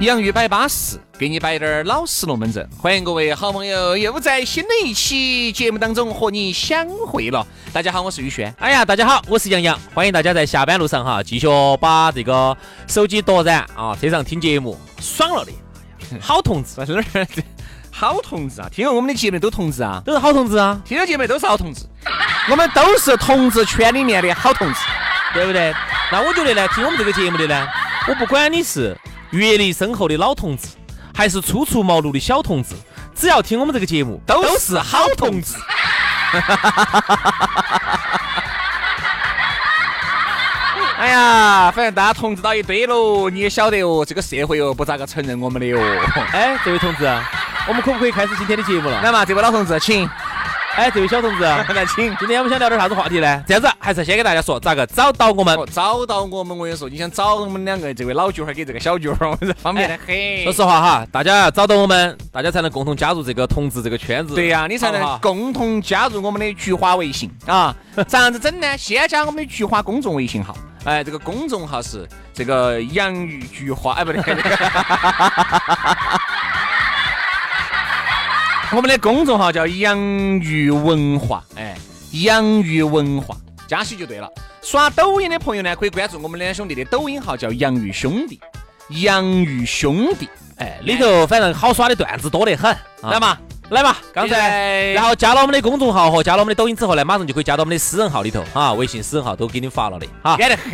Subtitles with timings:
[0.00, 2.68] 洋芋摆巴适，给你摆点儿老实龙门阵。
[2.76, 7.44] 欢迎各位好朋友又在新的一期节目当中和你相会了。
[7.72, 8.54] 大家好，我是宇轩。
[8.58, 9.78] 哎呀，大家好，我是杨洋。
[9.94, 11.46] 欢迎大家在下班路上哈，继续
[11.80, 12.54] 把这个
[12.86, 15.52] 手机夺燃啊，车上听节目，爽了的。
[16.20, 16.78] 好同志，
[17.90, 18.68] 好同志啊！
[18.70, 21.86] 听了我们的节目都同志啊，都是好同志啊，听了节目都是好同志。
[22.50, 24.80] 我们都是同志圈里面的好同志，
[25.32, 25.72] 对不对？
[26.12, 27.66] 那我觉得呢，听我们这个节目的呢，
[28.06, 28.94] 我不管你是。
[29.30, 30.68] 阅历深厚的老同志，
[31.14, 32.74] 还是初出茅庐的小同志，
[33.14, 35.54] 只要听我们这个节目，都是好同志。
[40.98, 45.78] 哎呀，反正大家同志到一堆喽，你也晓得哦，这个社会哦不咋个承认我们的哟。
[46.32, 47.04] 哎，这位同志，
[47.68, 49.02] 我们可不可以开始今天的节目了？
[49.02, 50.08] 来嘛，这位老同志，请。
[50.76, 52.14] 哎，这位小同志， 来请。
[52.16, 53.42] 今天我们想聊点啥子话题呢？
[53.46, 55.58] 这样子，还是先给大家说咋个找到我们。
[55.72, 60.14] 找到我们，我跟你说，你想找我们两个，这位老菊花给这个小菊花，我说方便的很。
[60.44, 64.34] 说实话哈，大家要找到我们，大家才能共同加入这个同志这个圈子。
[64.34, 67.74] 对呀，你才能共同加入我们的菊花微信啊。
[68.06, 68.76] 咋样子整呢？
[68.76, 70.54] 先加我们的菊花公众微信号。
[70.84, 74.22] 哎，这个公众号是这个洋芋菊花，哎，不对。
[78.72, 79.96] 我们的公众号叫洋
[80.40, 81.76] 芋文化，哎，
[82.10, 83.36] 洋芋文化，
[83.68, 84.28] 加起就对了。
[84.60, 88.40] 刷抖音的朋友呢，可以关注我们两兄弟的抖音号，叫洋芋兄弟，
[88.88, 93.38] 洋芋兄弟，哎，里头反正好耍的段子多得很，知道吗。
[93.70, 100.70] 来嘛，刚才，然后加了我们的公众号和加了我们的抖音之后呢，马上就可以加到我们的私人号里头啊，微信私人号都给你发了的，哈，安得很。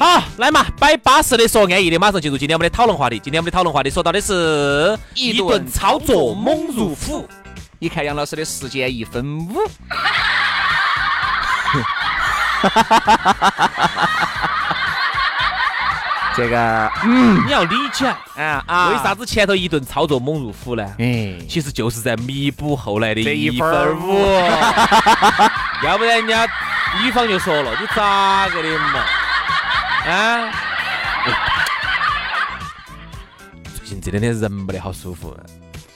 [0.00, 3.20] 好，来嘛，摆巴适的说安逸的，马上进入今天我们的讨论话题。
[3.20, 7.24] 今天我们的讨论话题说到的是一顿操作猛如虎。
[7.78, 9.60] 你看杨老师的时间一分五。
[16.36, 18.06] 这个，嗯，你要理解
[18.36, 18.88] 啊啊！
[18.90, 20.84] 为啥子前头一顿操作猛如虎呢？
[20.98, 24.18] 哎，其实就是在弥补后来的一分五。
[25.84, 26.44] 要不然人家
[27.02, 29.00] 女方就说了，你咋个的嘛？
[30.10, 30.52] 啊？
[33.76, 35.36] 最近这两天人没得好舒服，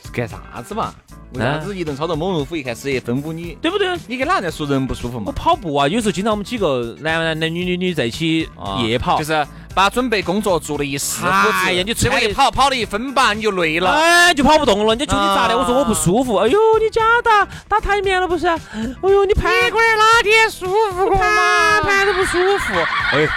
[0.04, 0.94] 是干啥子嘛？
[1.34, 2.56] 为啥子一顿操作猛如虎？
[2.56, 3.94] 一开始也分五，你对不对？
[4.06, 5.24] 你跟哪在说人不舒服嘛？
[5.26, 8.48] 我跑步啊，有时候经常我们几个男男男女女女在一起
[8.86, 9.46] 夜跑，就是
[9.78, 14.86] 把准备工作做了一死哎呀，你最后一跑跑了一分半，你就累了，哎，就跑不动了。
[14.86, 15.56] 人家求你咋的？
[15.56, 16.34] 我说我不舒服。
[16.38, 18.48] 哎呦，你假打打台面了不是？
[18.48, 18.58] 哎
[19.02, 21.80] 呦，你盘管哪天舒服过嘛？
[21.82, 22.74] 盘都不舒服。
[23.12, 23.28] 哎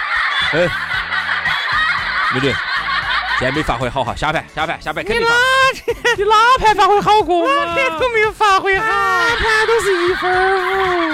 [0.53, 0.67] 哎，
[2.33, 2.51] 美女。
[3.37, 5.21] 现在没发挥好哈，下盘下盘下盘肯定。
[5.21, 5.31] 你哪
[6.17, 7.47] 你哪盘发挥好过？
[7.47, 11.13] 哪盘都没有发挥好，哪盘都是一分五。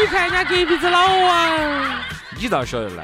[0.00, 1.50] 你看人家隔壁子老王，
[2.38, 3.02] 你咋晓得呢？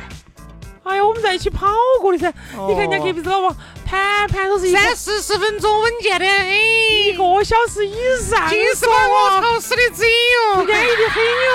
[0.83, 1.69] 哎呀，我们在一起跑
[2.01, 2.33] 过的噻。
[2.69, 3.55] 你看人家隔壁这老王，
[3.85, 8.49] 盘盘都是三四十分钟稳健的，哎，一个小时以上。
[8.49, 11.55] 尽是把我吵死的嘴哟，安逸的很哟。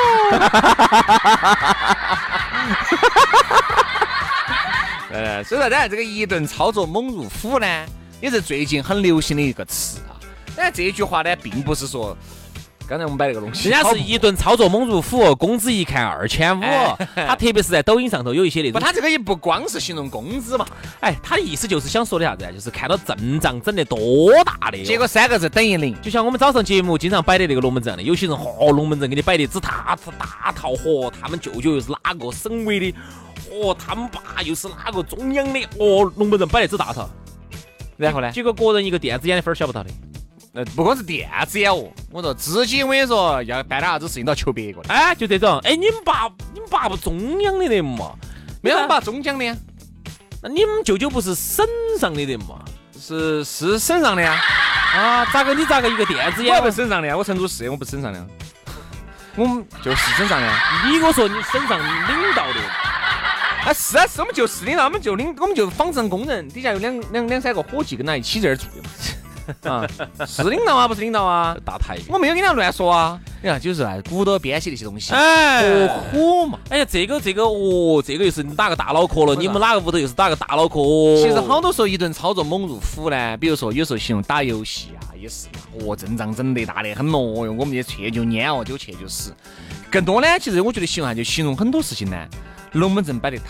[5.11, 7.85] 呃，所以说，当然这个一顿操作猛如虎呢，
[8.21, 10.13] 也是最近很流行的一个词啊。
[10.55, 12.15] 但这句话呢，并不是说
[12.87, 16.61] 刚才我们摆那个东西，人家是一顿操作猛如虎，工资一看二千五。
[17.15, 20.65] 他特别是在抖音上头有一些那种，他这个也不光是形容工资嘛，
[20.99, 25.99] 哎，他的意思就是想说的啥子就是看到阵仗整得多大的，结果三个字等于零。
[26.01, 32.93] 就像我们早上节目经常摆的那个龙门阵的，有些人嚯，龙门阵给你摆的只大大套，嚯，他们舅舅又是哪个省委的。
[33.51, 35.59] 哦，他们爸又是哪个中央的？
[35.79, 37.09] 哦，龙门阵摆的只大套，
[37.97, 38.31] 然后呢？
[38.31, 39.89] 结果个人一个电子烟的分儿晓不到的。
[40.55, 44.93] 呃，不光是电子烟哦，我说自己我跟你说要办点啥子事情都要求别个的。
[44.93, 45.59] 哎，就这种。
[45.65, 48.13] 哎，你们爸你们爸不中央的人嘛？
[48.61, 49.57] 没有，我们爸中央的。
[50.41, 51.67] 那你们舅舅不是省
[51.99, 52.63] 上的人嘛？
[52.97, 54.41] 是是省上的呀。
[54.93, 56.55] 啊，咋个你咋个一个电子烟？
[56.55, 58.27] 我不省上的呀，我成都市的，我不省上的。
[59.35, 60.49] 我们 就是省上的。
[60.89, 62.61] 你给我说你省上领导的。
[63.65, 68.89] 啊是啊是，我们就是领导，我们就领，我们就纺织工人，底下有两两两三个伙计跟他一起在这儿做的嘛。
[69.69, 69.87] 啊，
[70.25, 73.19] 是领导啊，不是领导啊，大台，我没有跟他乱说啊。
[73.41, 76.57] 你看，就是啊，鼓捣编写那些东西，哎，何苦嘛？
[76.69, 79.35] 哎呀，这个这个哦，这个又是打个大脑壳了。
[79.35, 80.79] 你们哪个屋头又是打个大脑壳？
[81.17, 83.37] 其实好多时候一顿操作猛如虎呢。
[83.37, 85.47] 比如说，有时候形容打游戏啊，也是。
[85.79, 89.31] 哦，阵仗整得大得很咯哟，我们这去就蔫哦，就去就死。
[89.91, 92.17] 更多呢，其实我觉得形容下就形容很多事情呢，
[92.71, 93.45] 龙门阵摆得大，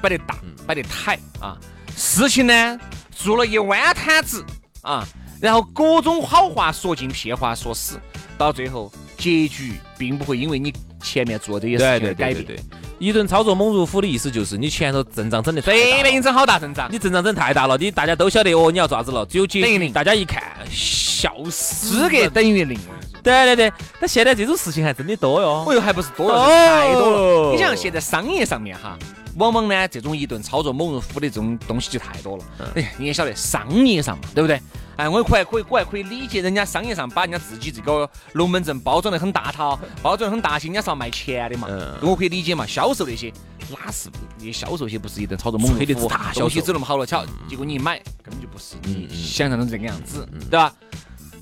[0.00, 0.36] 摆得大，
[0.66, 1.58] 摆得太啊。
[1.94, 2.80] 事情呢，
[3.10, 4.42] 做了一弯摊子
[4.80, 5.06] 啊。
[5.40, 8.00] 然后各种好话说尽，骗话说死，
[8.38, 10.72] 到最后结局并不会因为你
[11.02, 12.44] 前面做这些事情改变。
[12.44, 12.58] 对，
[12.98, 19.24] 一顿操作猛如虎的意思就是你前头阵仗整得随便整好大阵仗，你阵仗整太大了，你大家都晓得哦，你要咋子了？
[19.26, 22.78] 只有结局，大家一看笑死，资格等于零。
[23.22, 25.64] 对对对，但现在这种事情还真的多哟。
[25.66, 27.52] 哦哟，还不是多了，太多了。
[27.52, 28.96] 你想现在商业上面哈？
[29.36, 32.44] 往往呢，这种一顿操作猛如虎的这种东西就太多了。
[32.74, 34.60] 哎，你也晓得，商业上嘛，对不对？
[34.96, 41.68] 哎，我还可以，我还可以理解人家商业上把人家自己这个龙门阵包装得很大套，包装得很大气，人家是要卖钱的嘛。
[42.00, 43.30] 我可以理解嘛，销售那些
[43.70, 50.74] 哪是那些销售些不是一顿操作猛如虎，东西只那么好了巧，结果你一买根本就不是你想象中这个样子，对吧？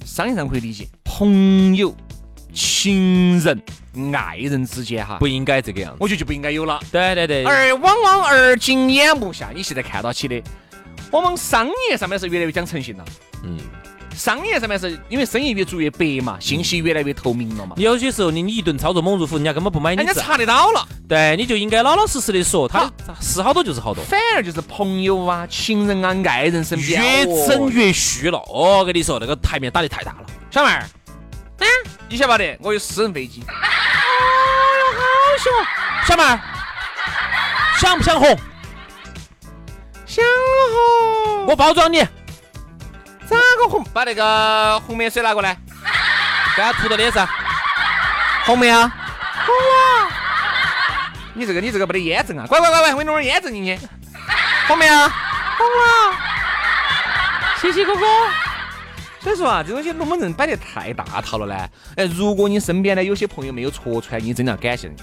[0.04, 1.94] 商业上可以理解，朋友、
[2.54, 3.60] 情人。
[4.12, 6.80] 爱人之间哈，不应该这个样子，我觉得就不应该有了。
[6.90, 7.44] 对对对。
[7.44, 10.42] 而往往而今眼目下，你现在看到起的，
[11.12, 13.04] 往往商业上面是越来越讲诚信了。
[13.44, 13.56] 嗯。
[14.16, 17.74] 商业上面是因为生意越做越白嘛，信息越来越透明了嘛。
[17.76, 20.02] 有些时候你你一顿操作猛如虎，人家根本不买你。
[20.02, 20.86] 人家查得到了。
[21.08, 22.90] 对，你就应该老老实实的说，他
[23.20, 24.02] 是好多就是好多。
[24.04, 28.40] 反而就是朋友啊、情人啊、爱人身边越整越虚了。
[28.48, 30.84] 我，跟你说那个台面打得太大了，小妹儿。
[31.58, 31.66] 嗯，
[32.08, 32.56] 你晓不晓得？
[32.60, 33.44] 我有私人飞机。
[36.06, 36.38] 小妹儿，
[37.78, 38.38] 想不想红？
[40.06, 40.24] 想
[40.72, 42.00] 红，我包装你。
[43.26, 43.82] 咋个红？
[43.92, 45.56] 把那个红棉水拿过来，
[46.56, 47.26] 给他涂到脸上。
[48.44, 48.76] 红没有？
[48.76, 48.90] 红
[49.54, 50.10] 了。
[51.34, 52.46] 你这个，你这个没得验证啊！
[52.46, 53.78] 乖乖乖乖，我给你弄点验证进去。
[54.68, 54.94] 红没有？
[54.94, 56.16] 红了。
[57.60, 58.06] 谢谢哥哥。
[59.24, 61.68] 所以说啊，这东西龙门阵摆得太大套了呢。
[61.96, 65.02] 哎，如果你身边呢有些朋友没有戳穿，你真的要感谢人家。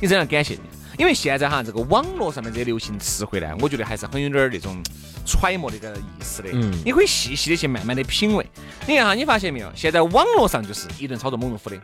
[0.00, 0.60] 你真要感谢你，
[0.96, 4.80] 因为现在哈这个网络上面这些流行词汇呢，我觉得还是很有点那种
[5.26, 6.50] 揣摩那个意思的。
[6.52, 8.46] 嗯，你可以细细的去慢慢的品味。
[8.86, 9.70] 你看哈，你发现没有？
[9.74, 11.76] 现在网络上就是一顿操作猛如虎的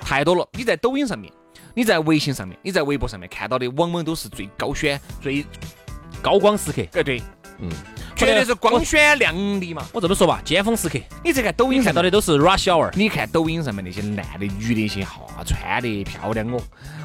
[0.00, 0.48] 太多了。
[0.52, 1.32] 你在抖音上面，
[1.74, 5.44] 你在微信上面，你在微博上面看到的，往往都是最高宣、最
[6.20, 6.82] 高光时刻。
[6.92, 7.22] 哎，对，
[7.58, 7.70] 嗯。
[8.18, 9.86] 绝对是光鲜亮丽嘛！
[9.92, 10.98] 我这么说吧，尖峰时刻。
[11.24, 12.90] 你这个抖音看到的都是 rush hour。
[12.94, 16.60] 你看抖音上面那些男的、女的，些哈穿的漂亮哦，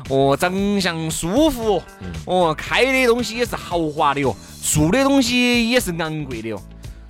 [0.10, 1.82] 哦长相舒服
[2.26, 6.62] 哦，开的东西也是豪华的哟，住的东西也是昂贵的哟。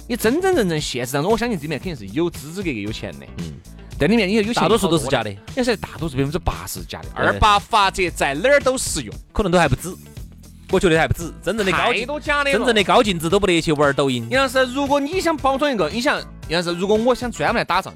[0.07, 3.25] 你真真正正现实当中，我相信这里面肯定是有资资格格有钱的。
[3.37, 3.53] 嗯。
[3.97, 7.07] 在里面你有大多数都是假的，你说大多数百分之八十是假的。
[7.15, 9.95] 二八法则在哪儿都适用，可能都还不止。
[10.73, 12.07] 我觉得还不止，真正的高净，
[12.51, 14.27] 真正的高净值都不得去玩抖音。
[14.31, 17.93] 杨老师，如果你想包装一个，你想杨老师，如果我想专门来打造，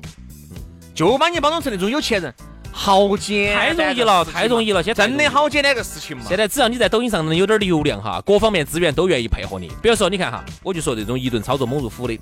[0.94, 2.31] 就把你包装成那种有钱人，
[2.71, 4.83] 好简单，太容易了，太容易了。
[4.83, 6.24] 现在真的好简单个事情嘛。
[6.27, 9.69] 现在只要你在抖音上能有点流量哈，各方面资源都愿意配合你。
[9.81, 12.19] 比如说，你看哈，我就说这种一顿操作猛如虎的，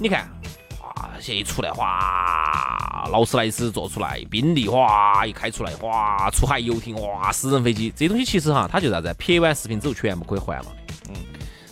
[0.00, 0.28] 你看
[0.80, 1.36] 哇现。
[1.36, 1.86] 一出来哗，
[3.10, 9.14] 劳斯莱斯做出来，宾利哗一开出来哗，出海游艇哇，私人飞机，这东西其实哈，它就啥子？
[9.18, 10.66] 拍完视频之后全部可以还了。
[11.08, 11.14] 嗯，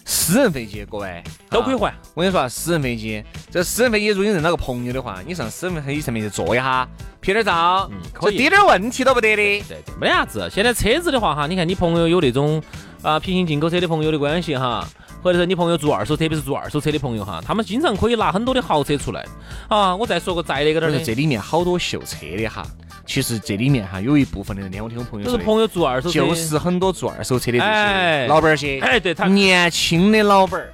[0.05, 1.95] 私人飞机各位都可以还。
[2.15, 6.89] 我跟你说啊，私人飞机，这私人飞机如果你认到个朋友的话，你上私人飞机上面去坐一下，
[7.21, 9.37] 拍点照，可以，滴点问题都不得的。
[9.37, 10.49] 对对，没啥子。
[10.53, 12.63] 现在车子的话哈，你看你朋友有那种
[13.03, 14.87] 啊平行进口车的朋友的关系哈。
[15.23, 19.25] 或者是你朋友做二手，特别是做二手车的朋友哈，他们经常可以拿很多的豪车出来
[19.69, 19.95] 啊。
[19.95, 22.67] 我再说个再那个点儿的，这里面好多秀车的哈，
[23.07, 30.71] 其实这里面哈有一部分的人，我听我朋友说，都是朋友做二手车，就是很多做二手车的这些老板儿些，哎，对他年轻的老板儿，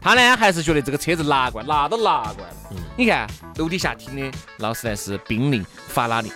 [0.00, 2.82] 他呢还是觉得这个车子拿过来，拿都拿过来了。
[2.96, 3.26] 你看
[3.56, 6.32] 楼底下停的劳斯莱斯、宾利、法拉利。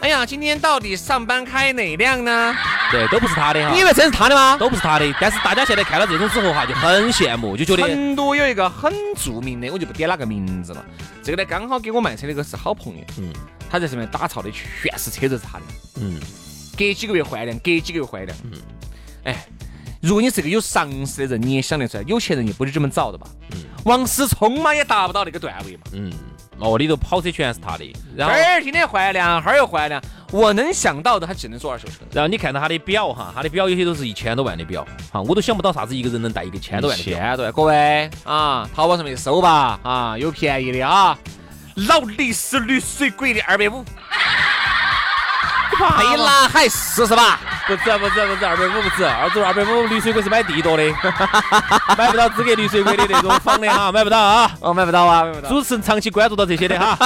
[0.00, 2.54] 哎呀，今天到底上班开哪辆呢？
[2.94, 3.74] 对，都不是他的哈。
[3.74, 4.56] 你以为真是他的吗？
[4.56, 5.14] 都不是他的。
[5.20, 10.84] 但是大家现在看到这种之后哈，就很羡慕，就觉得成都有一个很著名的，我就不点哪个名字了。
[11.20, 13.04] 这个呢，刚好给我卖车那个是好朋友。
[13.18, 13.32] 嗯。
[13.68, 15.64] 他在上面打造的全是车子是他的。
[15.96, 16.20] 嗯。
[16.78, 18.38] 隔几个月换一辆，隔几个月换一辆。
[18.44, 18.52] 嗯。
[19.24, 19.44] 哎，
[20.04, 23.26] 如果你是个有常识的人，你也想得出来，有钱人也不是这么找的吧？
[23.52, 23.64] 嗯。
[23.84, 25.82] 王思聪嘛也达不到那个段位嘛。
[25.94, 26.12] 嗯，
[26.58, 31.94] 哦，里头跑车全是他的，然后这儿天天换辆，哈儿又换辆，我能想到的他只能做二手车。
[32.12, 37.18] 然后你看到他的表哈，他的表有些都是一千多万的表哈，我都想不到啥子一个人能带一个千多万的表。
[37.18, 41.18] 千多万，各位啊，淘宝上面搜吧啊，有便宜的啊，
[41.76, 43.82] 劳力士绿水鬼的二百五，
[45.96, 47.40] 沛纳海四十八。
[47.66, 50.82] 不止不止不止，二百五不止，二十二百五绿水鬼是买地多的，
[51.96, 54.50] 买不到资格绿水鬼的那种房的哈，买不到啊。
[54.60, 55.48] 哦，买不到啊，买不到。
[55.48, 56.98] 主持人长期关注到这些的哈，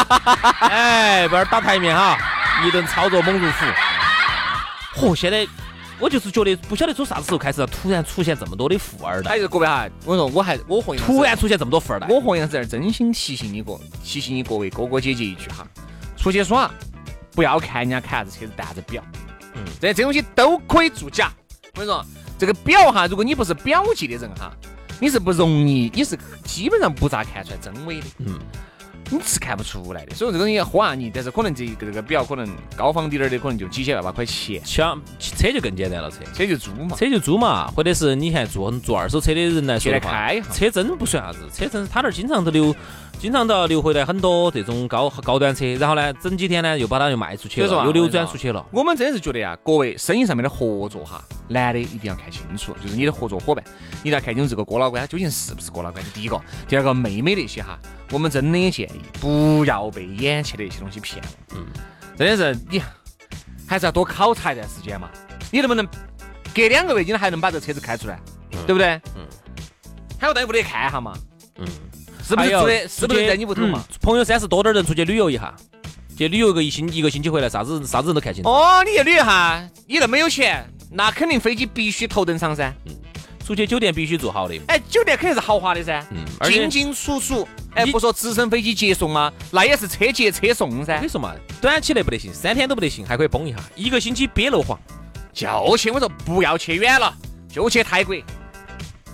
[0.62, 2.18] 哎，不要打台面哈，
[2.66, 5.06] 一顿操作猛如虎。
[5.06, 5.46] 嚯，现在
[6.00, 9.30] 我就是觉得不晓得从啥子时候开始突然出现这么多的富二代。
[9.30, 15.64] 还是各位哈，我跟你说我还我和突然出现这么多富二代，我和杨子儿真心提醒你个，提醒你各位哥哥姐姐一句哈，
[16.16, 16.68] 出去耍
[17.32, 19.00] 不要看人家开啥子车子带啥子表。
[19.80, 21.32] 这这东西都可以作假。
[21.74, 22.04] 我跟你说，
[22.38, 24.52] 这个表哈，如果你不是表界的人哈，
[25.00, 28.06] 你是不容易，你是基本上不咋看出来真伪的。
[28.18, 28.38] 嗯。
[29.10, 32.46] 你是看不出来的，所以这个东西唬下你，但是可能这一个这个表可能
[32.76, 34.60] 高仿点儿的，可能就几千万把块钱。
[34.66, 42.76] 像车就更简单了，车车就租嘛，车就租嘛，或者是你看做做二手车的人来说的话，车真不算啥子，车真是他那儿经常都留，
[43.18, 48.64] 经常都要留回来很多这种高高端车，然后呢，整几天呢又把它又卖出去了，又流转出去了。
[48.70, 53.64] 我们真的是觉得呀，各位生意上面的合作哈，男的一定要看清楚，就是你的合作伙伴，
[54.04, 55.96] 你要看清楚这个郭老倌究竟是不是郭老倌。
[56.14, 57.76] 第一个，第二个，妹妹那些哈。
[58.12, 61.28] 我们真的也建议不要被眼前的一些东西骗了。
[61.56, 61.66] 嗯，
[62.16, 62.80] 真的是你
[63.66, 65.10] 还是要多考察一段时间嘛。
[65.50, 65.84] 你能不能
[66.54, 68.18] 隔两个月你还能把这个车子开出来？
[68.64, 68.92] 对不对？
[69.16, 69.26] 嗯。
[70.20, 71.14] 还要带屋里看一下嘛。
[71.58, 71.66] 嗯。
[72.28, 72.88] 是不是住的？
[72.88, 73.82] 是不是在你屋头嘛？
[74.02, 75.54] 朋友三十多点人出去旅游一下，
[76.16, 78.50] 去旅游个一星一个星期回来，啥子啥子人都看清楚。
[78.50, 82.70] 哦，你去旅游哈，你那么有钱，那肯定飞机必须头等舱噻。
[82.84, 82.94] 嗯。
[83.46, 84.54] 出去酒店必须住好的。
[84.66, 86.06] 哎，酒店肯定是豪华的噻。
[86.10, 86.22] 嗯。
[86.50, 87.48] 进进出出。
[87.74, 89.32] 哎，不说直升飞机接送吗？
[89.50, 91.00] 那也是车接车送噻。
[91.00, 93.58] 你说嘛，短期内不得行，三天都不得行，还可以崩一下。
[93.74, 94.78] 一个星期憋楼黄，
[95.32, 97.14] 就去我说不要去远了，
[97.48, 98.14] 就去泰国。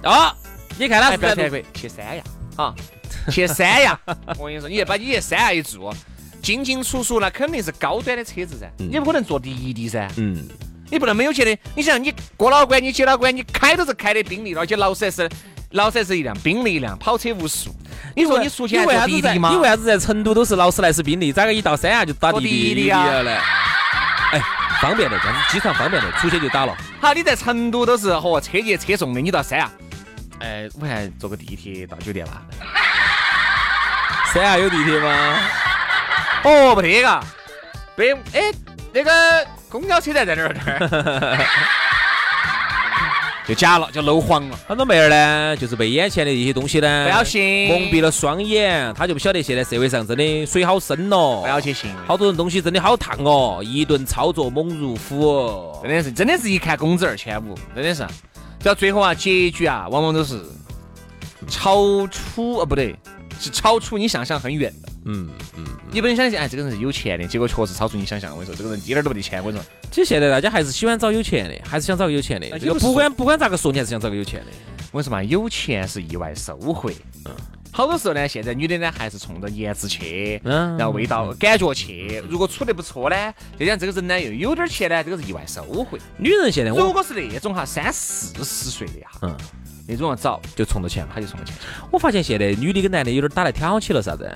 [0.02, 0.34] 啊，
[0.78, 2.22] 你看他是在泰国，去三亚
[2.56, 2.74] 啊，
[3.30, 3.98] 去三亚。
[4.38, 5.92] 我跟你说，你把你去三亚一住，
[6.42, 10.08] 进进出出那肯定是高端的车子噻，你不可能坐滴滴噻。
[10.16, 10.46] 嗯。
[10.90, 15.28] 你不能没有钱的，你想你过老关，你接老关，你开都是开的宾利，而且劳斯莱斯，
[15.70, 17.74] 劳斯莱斯一辆，宾利一辆，跑车无数。
[18.14, 19.50] 你说你出去坐滴滴吗？
[19.50, 23.02] 你为啥子在成都都是劳斯莱斯、宾利，咋个一到三亚就打滴滴啊？
[24.30, 24.40] 哎，
[24.80, 26.76] 方便的，这样子机场方便的，出去就打了。
[27.00, 29.70] 好，你在成都都是和车接车送的，你到三亚，
[30.40, 32.42] 哎，我还坐个地铁到酒店吧。
[34.34, 35.38] 三亚有地铁吗？
[36.42, 37.22] 哦，不得嘎，
[37.94, 38.52] 北哎
[38.92, 41.46] 那个公交车站在哪儿这儿？
[43.46, 44.58] 就假了，就漏黄了。
[44.66, 51.94] 很多妹儿呢，就是被眼前的一些东西呢，不要信，蒙蔽了双眼，她就不晓得现在社会上真的水好深哦，不要去信。
[52.04, 58.04] 好多人东西真的好烫哦，一顿操作猛如虎，真的是，真的是一看工资二千五，真的是。
[58.64, 60.42] 到最后啊，结局啊，往往都是
[61.48, 62.96] 超出，哦不对，
[63.40, 64.88] 是超出你想象很远的。
[65.06, 68.32] 嗯嗯，你不能相信，哎，这个人是有钱的，结果确实超出你想象。
[68.32, 69.38] 我跟你说，这个人一点都不得钱。
[69.44, 72.58] 我跟你说，其实现在大家还是喜欢找有钱的，还是想找个有钱的。
[72.58, 74.46] 这个不管不管咋个说，你还是想找个有钱的。
[74.92, 76.90] 我跟你说嘛，有钱是意外收获。
[77.26, 77.32] 嗯，
[77.70, 82.22] 好多时候呢，现在女的呢还是冲着颜值去，嗯，然后味道感觉去。
[82.28, 83.16] 如果处得不错呢，
[83.58, 85.98] 再讲这个人呢又有点钱呢，这个是意外收获。
[86.16, 89.36] 女人现在，如果是那种哈三四十岁的哈，嗯，
[89.86, 91.54] 那种要找就冲着钱，他就冲着钱。
[91.90, 94.30] 我发现现在女的跟男的有点打来挑起了啥子？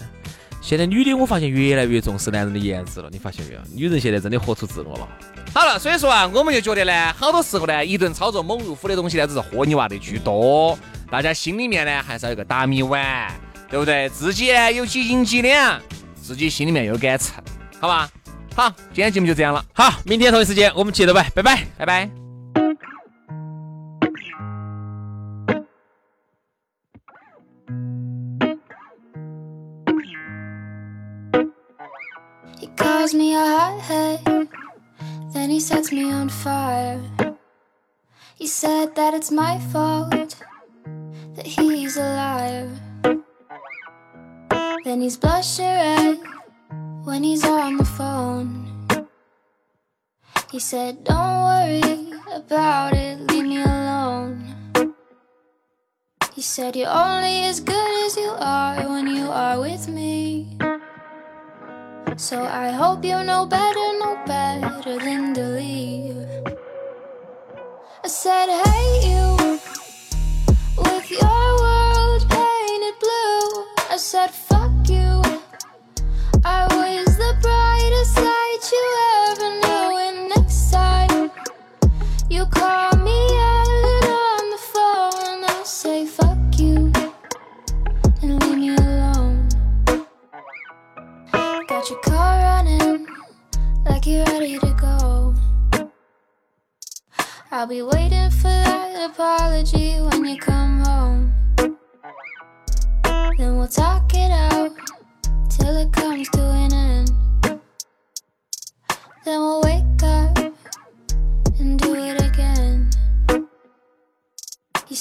[0.60, 3.60] 现在女的我发现越来越重视男人的颜值了，你发现没有？
[3.72, 5.08] 女人现在真的活出自我了。
[5.54, 10.76] 好了，所以说啊，我们就觉得呢，好多时候呢，一顿操作猛如虎的东西呢，只是豁你娃的居多。
[11.10, 13.32] 大家心里面呢，还是要有个打米碗，
[13.70, 14.08] 对不对？
[14.10, 15.80] 自己呢有几斤几两，
[16.20, 17.42] 自己心里面有杆秤，
[17.80, 18.10] 好吧？
[18.54, 19.64] 好，今天节目就这样了。
[19.72, 22.27] 好，明天同一时间我们接着拜，拜拜，拜拜。
[32.98, 34.48] Calls me a hothead,
[35.32, 37.00] then he sets me on fire.
[38.34, 40.34] He said that it's my fault,
[41.36, 42.68] that he's a liar.
[44.84, 46.18] Then he's blushing red
[47.04, 48.66] when he's on the phone.
[50.50, 54.42] He said, Don't worry about it, leave me alone.
[56.34, 60.57] He said, You're only as good as you are when you are with me.
[62.18, 66.26] So I hope you know better, know better than to leave.
[68.02, 69.60] I said, Hey, you,
[70.78, 73.64] with your world painted blue.
[73.88, 73.98] I'll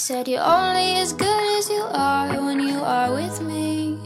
[0.08, 4.00] said you're only as good as you are when you are with me.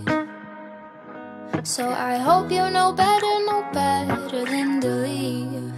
[1.62, 5.72] So I hope you know better, know better than to leave.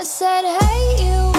[0.00, 1.30] I said, hey you,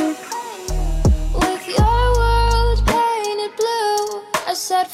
[1.35, 4.23] with your world painted blue.
[4.47, 4.87] I said,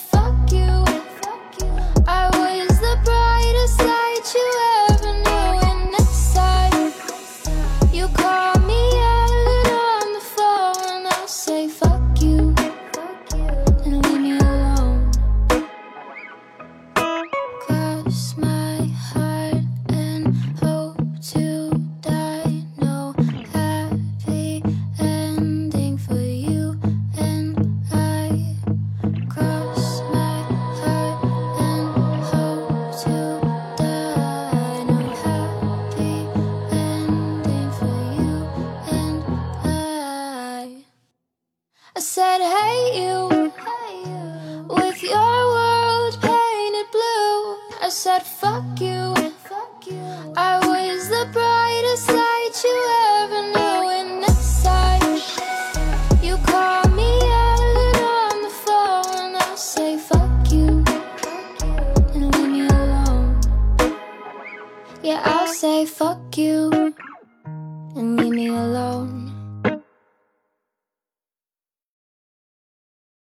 [42.38, 43.52] that hate you
[44.70, 47.58] with your world painted blue.
[47.82, 49.07] I said, fuck you.